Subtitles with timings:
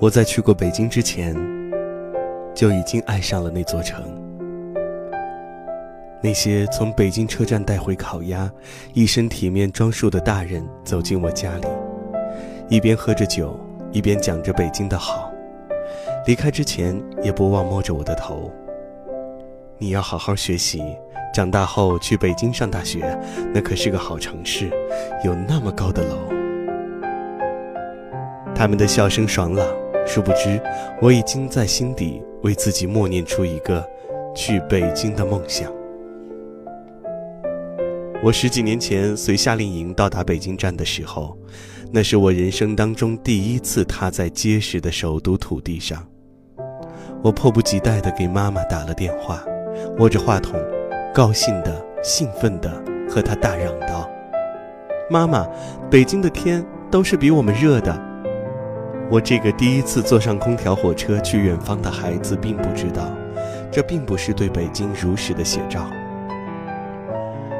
[0.00, 1.36] 我在去过北京之前，
[2.54, 4.02] 就已经爱上了那座城。
[6.22, 8.50] 那些从北京车站带回烤鸭、
[8.94, 11.66] 一身体面装束的大人走进我家里，
[12.70, 13.60] 一边喝着酒，
[13.92, 15.30] 一边讲着北京的好。
[16.26, 18.50] 离开之前，也不忘摸着我的头。
[19.76, 20.82] 你要好好学习，
[21.34, 23.18] 长大后去北京上大学，
[23.52, 24.70] 那可是个好城市，
[25.22, 26.16] 有那么高的楼。
[28.54, 29.66] 他们的笑声爽朗。
[30.06, 30.60] 殊不知，
[31.00, 33.86] 我已经在心底为自己默念出一个
[34.34, 35.72] 去北京的梦想。
[38.22, 41.38] 我十几年前随夏令营到达北京站的时候，
[41.92, 46.06] 那是我人生当中第一次踏在结实的首都土地上。
[47.22, 49.42] 我迫不及待地给妈妈打了电话，
[49.98, 50.60] 握着话筒，
[51.14, 52.70] 高兴的、兴奋的
[53.08, 54.10] 和她大嚷道
[55.08, 55.48] ：“妈妈，
[55.90, 57.98] 北京的天都是比我们热的。”
[59.10, 63.12] 我这个第一次坐上空调火车去远方的孩子，并不知道，
[63.68, 65.90] 这并不是对北京如实的写照。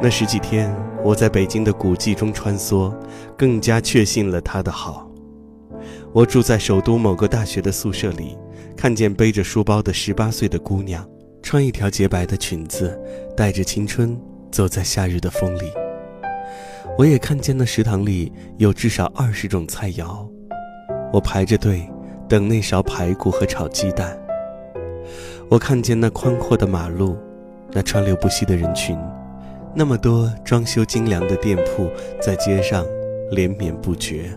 [0.00, 2.90] 那十几天，我在北京的古迹中穿梭，
[3.36, 5.06] 更加确信了它的好。
[6.14, 8.38] 我住在首都某个大学的宿舍里，
[8.74, 11.06] 看见背着书包的十八岁的姑娘，
[11.42, 12.98] 穿一条洁白的裙子，
[13.36, 14.18] 带着青春
[14.50, 15.70] 走在夏日的风里。
[16.96, 20.26] 我也看见那食堂里有至少二十种菜肴。
[21.14, 21.88] 我排着队
[22.28, 24.18] 等那勺排骨和炒鸡蛋。
[25.48, 27.16] 我看见那宽阔的马路，
[27.70, 28.98] 那川流不息的人群，
[29.76, 31.88] 那么多装修精良的店铺
[32.20, 32.84] 在街上
[33.30, 34.28] 连绵不绝。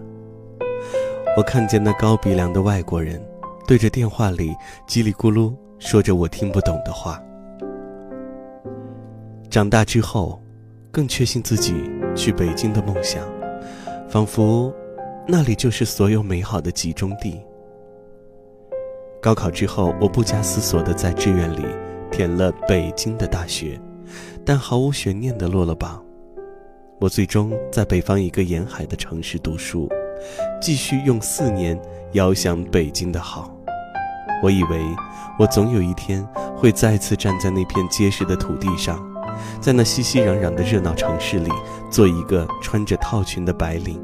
[1.36, 3.20] 我看见那高鼻梁的外国人，
[3.67, 4.53] 对着电话里
[4.88, 7.20] 叽里咕噜说着我听不懂的话。
[9.50, 10.39] 长大之后，
[10.92, 11.73] 更确信自己
[12.16, 13.23] 去北京的梦想，
[14.08, 14.72] 仿佛。
[15.30, 17.42] 那里就是所有美好的集中地。
[19.22, 21.66] 高考之后，我不加思索地在志愿里
[22.09, 23.77] 填了北京的大学，
[24.45, 26.02] 但毫无悬念地落了榜。
[26.98, 29.89] 我最终在北方一个沿海的城市读书，
[30.61, 31.77] 继续用四年
[32.14, 33.54] 遥想北京的好。
[34.42, 34.82] 我以为
[35.37, 39.05] 我总有一天会再次站在那片结实的土地上，
[39.60, 41.52] 在那熙熙攘攘的热闹城市里，
[41.92, 44.02] 做一个穿着套裙的白领。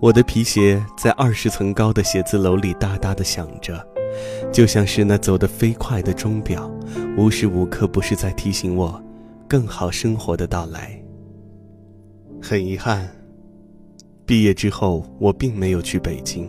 [0.00, 3.86] 我的皮鞋在二十层高的写字楼里哒哒地响着，
[4.50, 6.70] 就像是那走得飞快的钟表，
[7.18, 9.02] 无时无刻不是在提醒我，
[9.46, 10.98] 更好生活的到来。
[12.40, 13.06] 很遗憾，
[14.24, 16.48] 毕业之后我并没有去北京。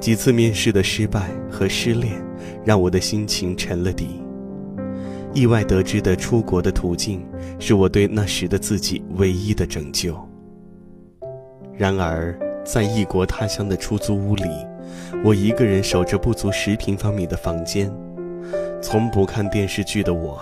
[0.00, 2.20] 几次面试的失败和失恋，
[2.64, 4.20] 让我的心情沉了底。
[5.32, 7.24] 意外得知的出国的途径，
[7.60, 10.18] 是我对那时的自己唯一的拯救。
[11.76, 14.48] 然而，在异国他乡的出租屋里，
[15.22, 17.92] 我一个人守着不足十平方米的房间。
[18.80, 20.40] 从不看电视剧的我，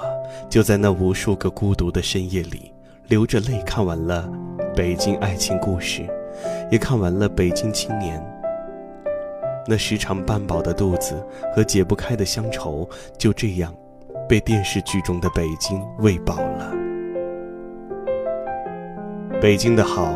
[0.48, 2.72] 就在那无数个孤独的深夜里，
[3.08, 4.30] 流着泪看完了
[4.74, 6.02] 《北京爱情故事》，
[6.70, 8.20] 也看完了《北京青年》。
[9.66, 11.14] 那时常半饱的肚子
[11.52, 13.74] 和解不开的乡愁，就这样，
[14.28, 16.72] 被电视剧中的北京喂饱了。
[19.40, 20.14] 北京的好。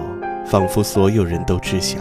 [0.49, 2.01] 仿佛所有人都知晓。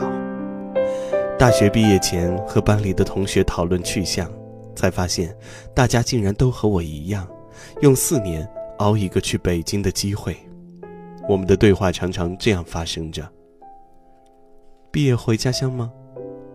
[1.38, 4.32] 大学毕业前和班里的同学讨论去向，
[4.74, 5.36] 才发现
[5.74, 7.28] 大家竟然都和我一样，
[7.82, 8.48] 用四年
[8.78, 10.36] 熬一个去北京的机会。
[11.28, 13.28] 我们的对话常常这样发生着：
[14.92, 15.92] 毕业回家乡吗？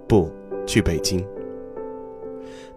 [0.08, 0.32] 不
[0.66, 1.24] 去北京。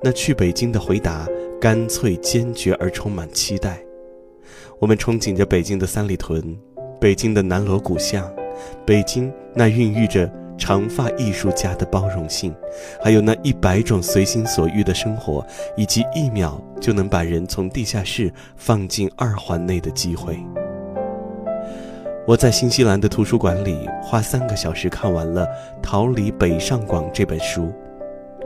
[0.03, 1.25] 那去北京的回答
[1.59, 3.79] 干脆坚决而充满期待。
[4.77, 6.55] 我们憧憬着北京的三里屯，
[6.99, 8.29] 北京的南锣鼓巷。
[8.85, 12.55] 北京那孕育着长发艺术家的包容性，
[13.03, 15.45] 还有那一百种随心所欲的生活，
[15.75, 20.39] 以及一秒就能把人从地下室放进二环内的机会。
[22.27, 25.45] 我在新西兰的图书馆里花三个小时看完了
[25.81, 27.71] 《逃离北上广》这本书，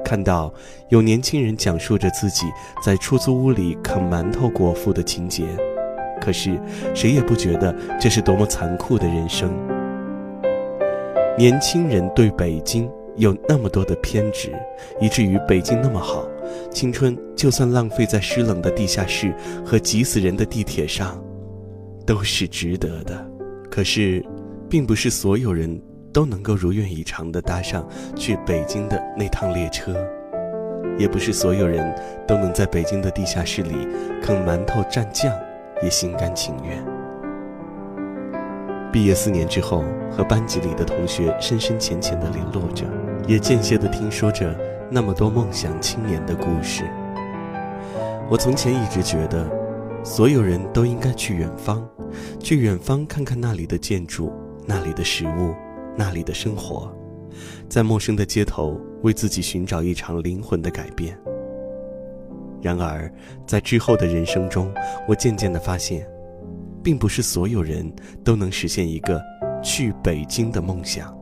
[0.04, 0.54] 看到
[0.89, 2.45] 有年轻人讲述着自己
[2.83, 5.45] 在出租屋里啃馒头果腹的情节，
[6.19, 6.60] 可是
[6.94, 9.50] 谁也不觉得这是多么残酷的人生。
[11.39, 14.51] 年轻人对北京有那么多的偏执，
[15.00, 16.27] 以至于北京那么好，
[16.69, 19.33] 青春就算浪费在湿冷的地下室
[19.65, 21.18] 和挤死人的地铁上，
[22.06, 23.25] 都是值得的。
[23.71, 24.21] 可是，
[24.69, 25.81] 并不是所有人
[26.12, 27.88] 都能够如愿以偿地搭上
[28.18, 29.95] 去北京的那趟列车，
[30.97, 31.95] 也不是所有人
[32.27, 33.88] 都能在北京的地下室里
[34.21, 35.33] 啃馒头蘸酱，
[35.81, 36.99] 也心甘情愿。
[38.91, 42.86] 毕业四年之后，和班级里的同学深深浅浅的联络着，
[43.27, 44.56] 也间歇的听说着
[44.89, 46.83] 那么多梦想青年的故事。
[48.30, 49.47] 我从前一直觉得，
[50.03, 51.88] 所有人都应该去远方，
[52.39, 54.33] 去远方看看那里的建筑、
[54.65, 55.53] 那里的食物、
[55.95, 56.92] 那里的生活，
[57.69, 61.15] 在陌生的街头为自己寻找一场灵魂的改变。
[62.59, 63.12] 然而，
[63.45, 64.74] 在之后的人生中，
[65.07, 66.06] 我渐渐的发现，
[66.84, 67.92] 并不是所有人
[68.24, 69.22] 都能实现一个
[69.64, 71.16] 去北京的梦想，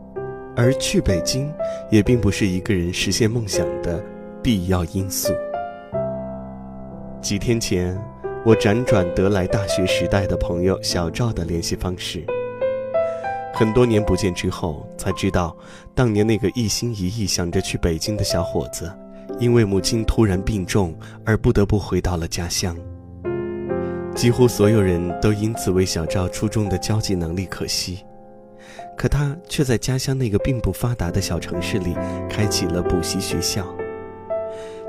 [0.55, 1.51] 而去北京
[1.91, 4.03] 也并不是一个人实现梦想的
[4.43, 5.33] 必要因素。
[7.21, 7.99] 几天前，
[8.45, 12.23] 我辗转得来大学时代的朋友小赵的联系方式。
[13.53, 15.57] 很多年不见之后，才知道，
[15.95, 18.91] 当年那个一心一意想着去北京的小伙子，
[19.39, 20.95] 因为母亲突然病重
[21.25, 22.77] 而不得不回到了家乡。
[24.17, 28.03] 几乎所有人都因此为小赵初中的交际能力可惜，
[28.97, 31.95] 可他却在家乡那个并不发达的小城市里
[32.27, 33.63] 开启了补习学校。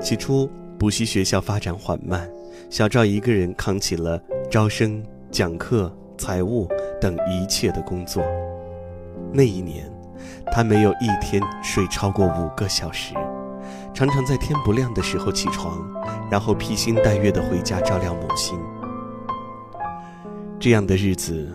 [0.01, 0.49] 起初，
[0.79, 2.27] 补习学校发展缓慢，
[2.71, 6.67] 小赵一个人扛起了招生、讲课、财务
[6.99, 8.23] 等一切的工作。
[9.31, 9.87] 那一年，
[10.51, 13.13] 他没有一天睡超过五个小时，
[13.93, 15.87] 常常在天不亮的时候起床，
[16.31, 18.57] 然后披星戴月地回家照料母亲。
[20.59, 21.47] 这样的日子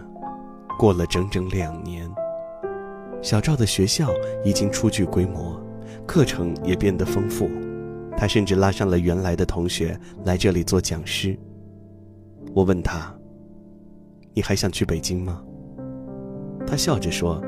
[0.79, 2.11] 过了整整两年，
[3.21, 4.09] 小赵的学校
[4.43, 5.61] 已经初具规模，
[6.06, 7.51] 课程也变得丰富。
[8.17, 11.39] 他甚至拉上了原来的同学来这里做讲师。
[12.55, 13.15] 我问他
[14.33, 15.43] ：“你还想去北京吗？”
[16.67, 17.43] 他笑着说：“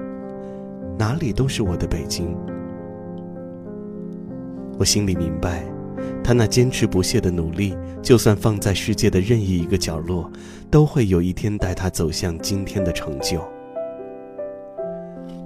[0.98, 2.36] 哪里都是我的北京。”
[4.78, 5.64] 我心里明白，
[6.22, 10.30] 他那坚持不懈的努力，就算放在世界的任意一个角落，
[10.70, 13.40] 都会有一天带他走向今天的成就。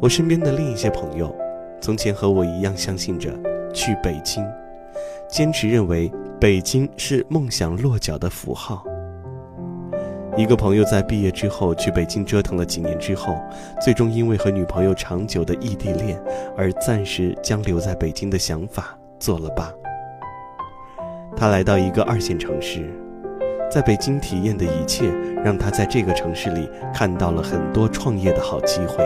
[0.00, 1.34] 我身边的另一些朋友，
[1.80, 3.30] 从前和我一样相信着
[3.72, 4.44] 去北京。
[5.28, 6.10] 坚持认为
[6.40, 8.84] 北京是梦想落脚的符号。
[10.36, 13.36] 一个朋友在毕业之后去北京折腾了几年之后，
[13.80, 16.20] 最终因为和女朋友长久的异地恋
[16.56, 19.72] 而暂时将留在北京的想法做了罢。
[21.40, 22.84] 他来到一个二线城市，
[23.70, 25.10] 在北京体验的一切
[25.42, 29.02] 让他在这个城市里看到了很多创业的好机会。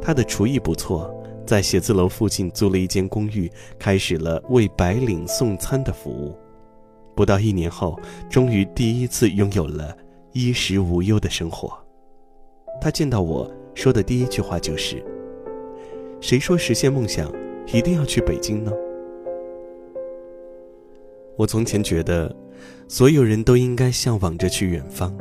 [0.00, 1.14] 他的厨艺不错。
[1.46, 6.34] 在写字楼附近租了一间公寓，开始了为白领送餐的服务。
[7.14, 8.00] 不到一年后，
[8.30, 9.94] 终于第一次拥有了
[10.32, 11.70] 衣食无忧的生活。
[12.80, 15.04] 他见到我说的第一句话就是
[16.18, 17.30] ：“谁说实现梦想
[17.74, 18.72] 一定要去北京呢？”
[21.36, 22.34] 我从前觉得，
[22.88, 25.12] 所有人都应该向往着去远方。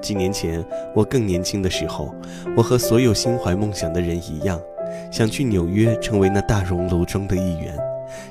[0.00, 0.64] 几年前，
[0.94, 2.14] 我更年轻的时候，
[2.56, 4.60] 我和所有心怀梦想的人一样。
[5.12, 7.78] 想去纽约成为那大熔炉中的一员，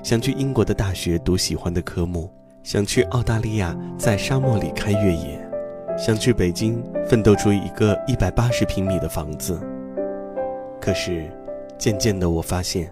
[0.03, 2.29] 想去英国的大学读喜欢的科目，
[2.63, 5.39] 想去澳大利亚在沙漠里开越野，
[5.97, 9.57] 想去北京奋斗出一个一百八十平米的房子。
[10.81, 11.29] 可是，
[11.77, 12.91] 渐渐的我发现，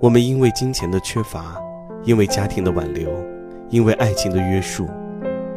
[0.00, 1.60] 我们因为金钱的缺乏，
[2.02, 3.08] 因为家庭的挽留，
[3.68, 4.88] 因为爱情的约束，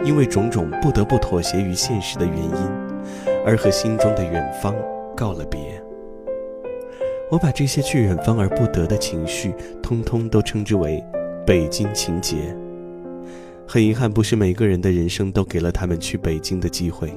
[0.03, 2.53] 因为种种不得不妥协于现实的原因，
[3.45, 4.75] 而和心中的远方
[5.15, 5.59] 告了别。
[7.29, 9.53] 我把这些去远方而不得的情绪，
[9.83, 11.03] 通通都称之为
[11.45, 12.35] “北京情结”。
[13.67, 17.13] 很遗憾，不是每个人的人生都给了他们去北京的机会。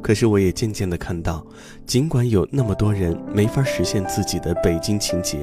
[0.00, 1.44] 可是，我也渐渐地看到，
[1.84, 5.36] 尽管有那么多人没法实现自己的北京情结，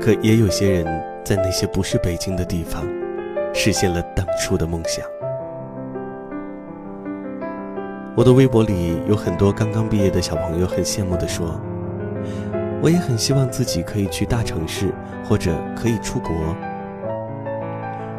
[0.00, 0.84] 可也有些人
[1.24, 2.84] 在那些不是北京的地方，
[3.54, 5.02] 实现了当初的梦想。
[8.16, 11.60] 我的微博里有很多刚刚毕业的小朋友，很羡慕地说。
[12.82, 14.92] 我也很希望自己可以去大城市，
[15.24, 16.30] 或者可以出国。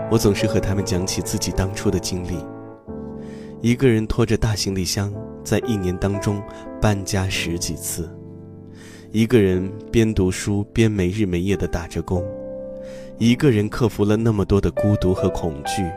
[0.09, 2.43] 我总是和他们讲起自己当初的经历：
[3.61, 5.13] 一个人拖着大行李箱，
[5.43, 6.41] 在一年当中
[6.81, 8.05] 搬家十几次；
[9.11, 12.23] 一个人边读书边没日没夜的打着工；
[13.17, 15.89] 一个人克服了那么多的孤独和恐惧，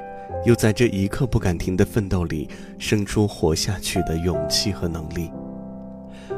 [0.44, 2.48] 又在这一刻不敢停的奋斗里，
[2.78, 5.30] 生出活下去的勇气和能力。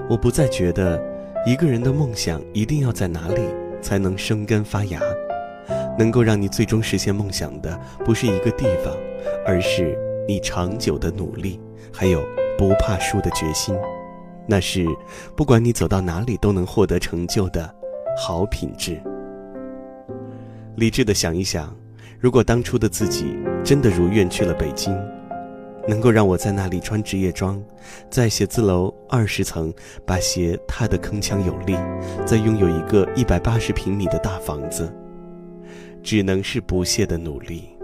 [0.09, 1.01] 我不再觉得。
[1.47, 3.41] 一个人的梦想一定要在哪里
[3.81, 5.01] 才能生根发芽？
[5.99, 8.95] 能够让你最终实现梦想的，不是一个地方，
[9.47, 11.59] 而是你长久的努力，
[11.91, 12.23] 还有
[12.59, 13.75] 不怕输的决心。
[14.47, 14.87] 那是
[15.35, 17.75] 不管你走到哪里都能获得成就的
[18.19, 19.01] 好品质。
[20.81, 21.77] 理智的想一想，
[22.19, 24.97] 如果当初的自己真的如愿去了北京。
[25.87, 27.63] 能够让我在那里穿职业装，
[28.09, 29.73] 在写字楼二十层
[30.07, 31.77] 把鞋踏得铿锵有力，
[32.25, 34.91] 再拥有一个一百八十平米的大房子，
[36.03, 37.77] 只能是不懈的努力。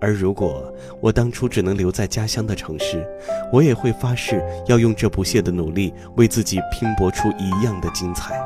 [0.00, 3.06] 而如果我当初只能留在家乡的城市，
[3.52, 8.36] 我也会发誓要用这不懈的努力，为自己拼搏出一样的精彩。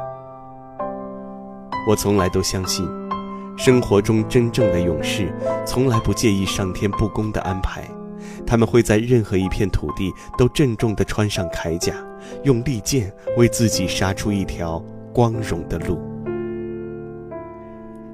[1.88, 2.86] 我从来都相信，
[3.60, 5.30] 生活中真正的勇士，
[5.66, 7.86] 从来不介意上天不公的安排，
[8.46, 11.92] 他们会在任何一片土地都郑重地穿上铠甲，
[12.42, 16.00] 用利剑为自己杀出一条光荣的路。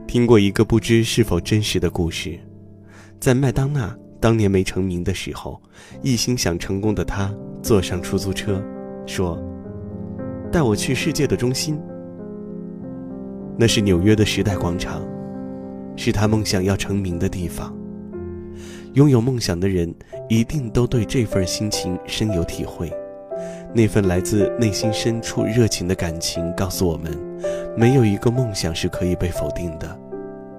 [0.08, 2.36] 听过一个不知是否真实的故事。
[3.20, 5.62] 在麦当娜当年没成名的时候，
[6.02, 8.60] 一心想成功的她坐上出租车，
[9.06, 9.40] 说
[10.50, 11.80] ：“带我去世界的中心。”
[13.56, 15.00] 那是纽约的时代广场，
[15.96, 17.74] 是他梦想要成名的地方。
[18.94, 19.94] 拥有梦想的人
[20.28, 22.90] 一定都对这份心情深有体会，
[23.74, 27.12] 那份来自内心深处热情的感情告诉我们，
[27.76, 30.00] 没有一个梦想是可以被否定的。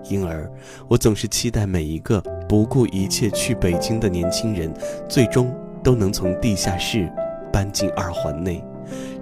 [0.09, 0.49] 因而，
[0.87, 4.71] 我总是期待每一个不顾一切去北京的年轻人，
[5.09, 5.53] 最终
[5.83, 7.11] 都能从地下室
[7.51, 8.63] 搬进二环内，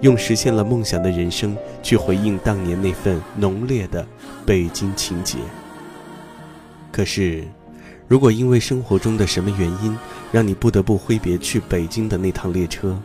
[0.02, 4.06] 用实现了梦想的人生去回应当年那份浓烈的
[4.44, 5.38] 北京情结。
[6.96, 7.44] 可是，
[8.08, 9.94] 如果因为生活中的什么原因，
[10.32, 12.98] 让你不得不挥别去北京的那趟列车，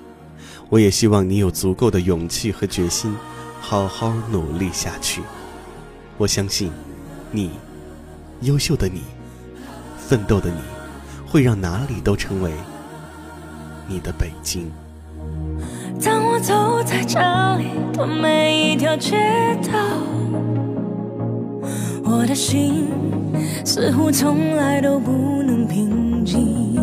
[0.69, 3.13] 我也希望你有足够的勇气和决心，
[3.59, 5.21] 好好努力下去。
[6.17, 6.71] 我相信，
[7.31, 7.51] 你。
[8.43, 9.01] 优秀的你，
[9.97, 10.61] 奋斗的你，
[11.27, 12.49] 会让哪里都成为
[13.87, 14.71] 你的北京。
[16.01, 17.19] 当我走在这
[17.57, 19.17] 里的每一条街
[19.69, 19.77] 道，
[22.11, 22.89] 我的心
[23.63, 26.75] 似乎从来都不能平静。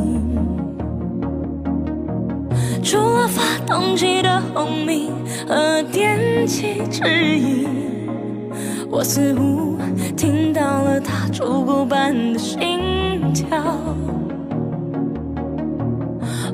[2.83, 5.13] 除了发动机的轰鸣
[5.47, 7.05] 和电气指
[7.39, 7.69] 引，
[8.91, 9.77] 我似乎。
[10.17, 12.81] 听到了他烛骨般的心
[13.33, 13.77] 跳，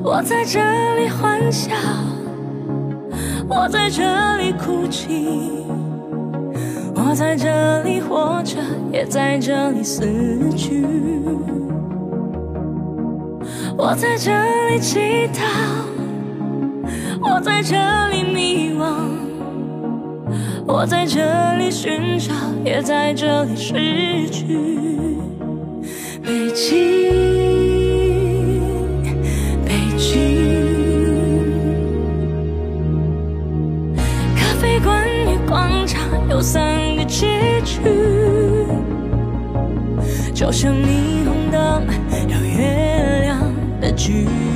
[0.03, 0.59] 我在这
[0.99, 1.73] 里欢笑，
[3.47, 4.03] 我在这
[4.37, 5.64] 里哭泣，
[7.07, 8.57] 我在这里活着，
[8.91, 10.01] 也在这里死
[10.57, 10.83] 去。
[13.77, 14.31] 我在这
[14.69, 15.43] 里祈祷，
[17.21, 17.75] 我在这
[18.09, 18.85] 里迷惘。
[20.65, 21.21] 我在这
[21.57, 22.33] 里寻找，
[22.65, 24.57] 也在这里失去。
[26.23, 26.73] 北京，
[29.63, 30.15] 北京，
[34.35, 37.79] 咖啡馆与广场有三结局，
[40.33, 41.87] 就像霓虹灯
[42.29, 44.54] 到月亮的距离。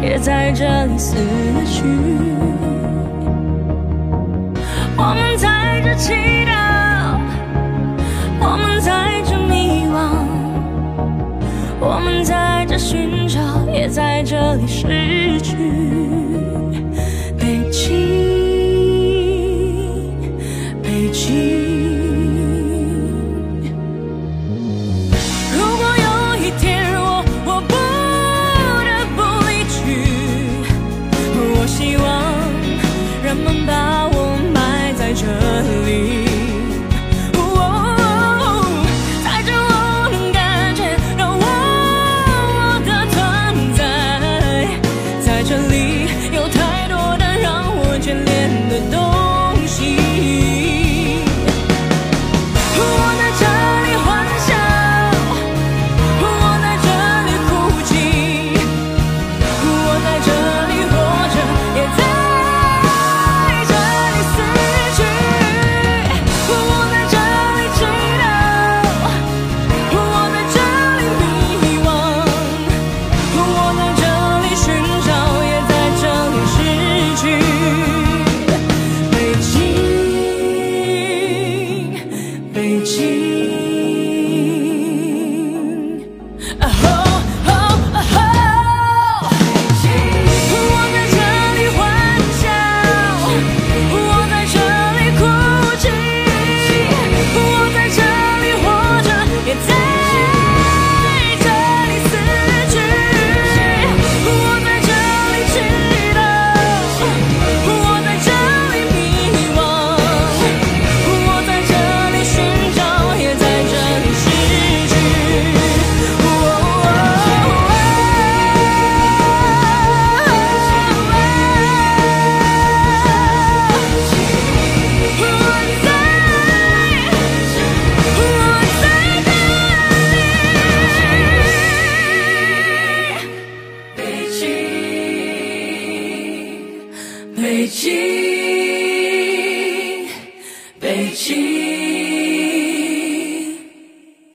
[0.00, 1.16] 也在这里死
[1.66, 1.82] 去，
[4.96, 6.12] 我们在这祈
[6.46, 7.18] 祷，
[8.40, 9.96] 我们在这迷惘，
[11.80, 13.40] 我们在这寻找，
[13.72, 15.97] 也在这里失去。